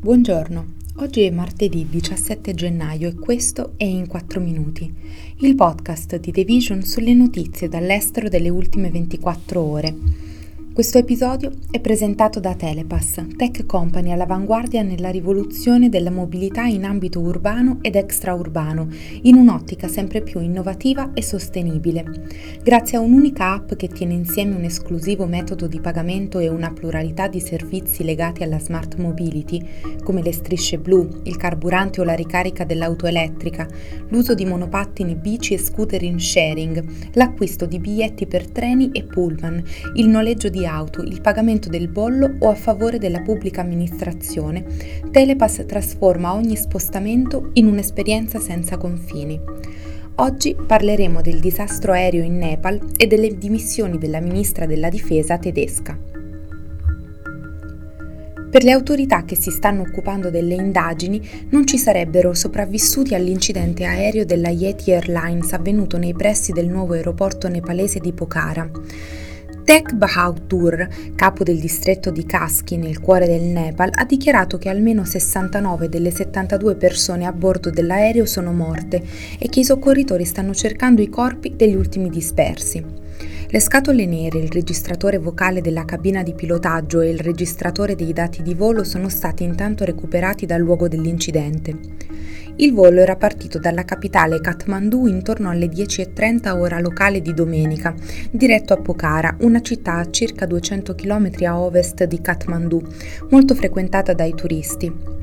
[0.00, 4.88] Buongiorno, oggi è martedì 17 gennaio e questo è In 4 Minuti,
[5.38, 9.96] il podcast di The Vision sulle notizie dall'estero delle ultime 24 ore.
[10.78, 17.18] Questo episodio è presentato da Telepass, tech company all'avanguardia nella rivoluzione della mobilità in ambito
[17.18, 18.86] urbano ed extraurbano,
[19.22, 22.04] in un'ottica sempre più innovativa e sostenibile.
[22.62, 27.26] Grazie a un'unica app che tiene insieme un esclusivo metodo di pagamento e una pluralità
[27.26, 29.60] di servizi legati alla smart mobility,
[30.04, 33.66] come le strisce blu, il carburante o la ricarica dell'auto elettrica,
[34.10, 36.84] l'uso di monopattini, bici e scooter in sharing,
[37.14, 39.60] l'acquisto di biglietti per treni e pullman,
[39.94, 44.64] il noleggio di auto, il pagamento del bollo o a favore della pubblica amministrazione,
[45.10, 49.40] Telepass trasforma ogni spostamento in un'esperienza senza confini.
[50.16, 55.98] Oggi parleremo del disastro aereo in Nepal e delle dimissioni della ministra della difesa tedesca.
[58.50, 64.24] Per le autorità che si stanno occupando delle indagini non ci sarebbero sopravvissuti all'incidente aereo
[64.24, 68.70] della Yeti Airlines avvenuto nei pressi del nuovo aeroporto nepalese di Pokhara.
[69.68, 75.04] Tek Bahadur, capo del distretto di Kaski nel cuore del Nepal, ha dichiarato che almeno
[75.04, 79.02] 69 delle 72 persone a bordo dell'aereo sono morte
[79.38, 82.82] e che i soccorritori stanno cercando i corpi degli ultimi dispersi.
[83.50, 88.42] Le scatole nere, il registratore vocale della cabina di pilotaggio e il registratore dei dati
[88.42, 91.74] di volo sono stati intanto recuperati dal luogo dell'incidente.
[92.56, 97.94] Il volo era partito dalla capitale Kathmandu intorno alle 10.30 ora locale di domenica,
[98.30, 102.82] diretto a Pokhara, una città a circa 200 km a ovest di Kathmandu,
[103.30, 105.17] molto frequentata dai turisti.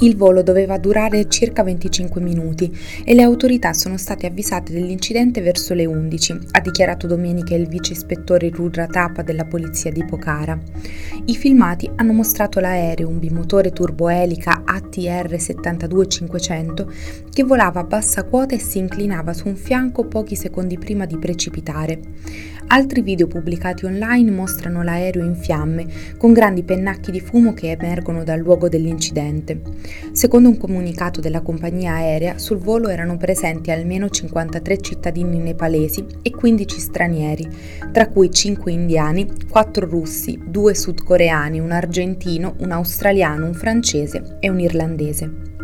[0.00, 2.72] Il volo doveva durare circa 25 minuti
[3.04, 7.94] e le autorità sono state avvisate dell'incidente verso le 11, ha dichiarato domenica il vice
[7.94, 10.56] ispettore Rudra Tapa della polizia di Pokhara.
[11.24, 16.92] I filmati hanno mostrato l'aereo, un bimotore turboelica ATR 72500,
[17.32, 21.18] che volava a bassa quota e si inclinava su un fianco pochi secondi prima di
[21.18, 22.00] precipitare.
[22.70, 25.86] Altri video pubblicati online mostrano l'aereo in fiamme,
[26.18, 29.58] con grandi pennacchi di fumo che emergono dal luogo dell'incidente.
[30.12, 36.30] Secondo un comunicato della compagnia aerea, sul volo erano presenti almeno 53 cittadini nepalesi e
[36.30, 37.48] 15 stranieri,
[37.92, 44.48] tra cui 5 indiani, 4 russi, 2 sudcoreani, un argentino, un australiano, un francese e
[44.48, 45.57] un irlandese.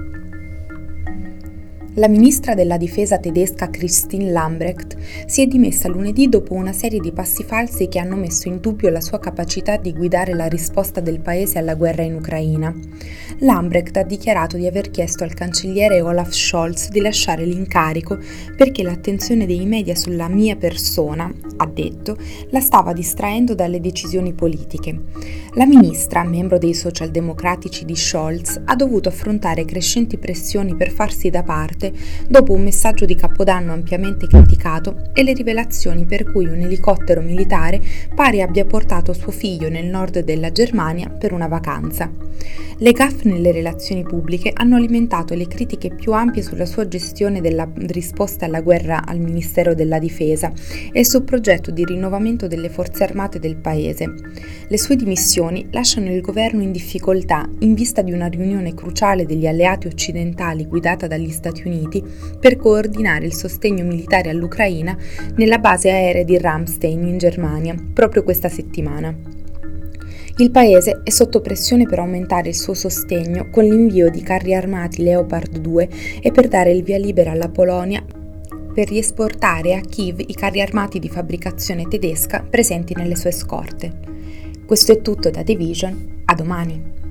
[1.97, 4.97] La ministra della difesa tedesca Christine Lambrecht
[5.27, 8.91] si è dimessa lunedì dopo una serie di passi falsi che hanno messo in dubbio
[8.91, 12.75] la sua capacità di guidare la risposta del paese alla guerra in Ucraina.
[13.39, 18.19] Lambrecht ha dichiarato di aver chiesto al cancelliere Olaf Scholz di lasciare l'incarico
[18.57, 22.17] perché l'attenzione dei media sulla mia persona, ha detto,
[22.51, 25.01] la stava distraendo dalle decisioni politiche.
[25.57, 31.45] La ministra, membro dei socialdemocratici di Scholz, ha dovuto affrontare crescenti pressioni per farsi da
[31.45, 31.93] parte
[32.27, 37.81] dopo un messaggio di Capodanno ampiamente criticato e le rivelazioni per cui un elicottero militare
[38.17, 42.24] pare abbia portato suo figlio nel nord della Germania per una vacanza.
[42.79, 47.69] Le gaffe nelle relazioni pubbliche hanno alimentato le critiche più ampie sulla sua gestione della
[47.87, 50.53] risposta alla guerra al Ministero della Difesa
[50.93, 54.13] e sul progetto di rinnovamento delle forze armate del paese.
[54.67, 59.47] Le sue dimissioni lasciano il governo in difficoltà in vista di una riunione cruciale degli
[59.47, 62.03] alleati occidentali guidata dagli Stati Uniti
[62.41, 64.97] per coordinare il sostegno militare all'Ucraina
[65.37, 69.34] nella base aerea di Ramstein in Germania proprio questa settimana.
[70.37, 75.05] Il paese è sotto pressione per aumentare il suo sostegno con l'invio di carri armati
[75.05, 75.89] Leopard 2
[76.21, 78.05] e per dare il via libera alla Polonia
[78.75, 83.93] per riesportare a Kiev i carri armati di fabbricazione tedesca presenti nelle sue scorte.
[84.67, 87.04] Questo è tutto da The Vision, a domani!